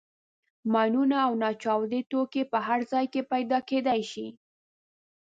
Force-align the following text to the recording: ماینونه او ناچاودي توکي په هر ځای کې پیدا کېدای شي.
ماینونه 0.73 1.17
او 1.25 1.31
ناچاودي 1.41 2.01
توکي 2.11 2.43
په 2.51 2.57
هر 2.67 2.79
ځای 2.91 3.05
کې 3.13 3.21
پیدا 3.33 3.59
کېدای 3.69 4.01
شي. 4.11 4.27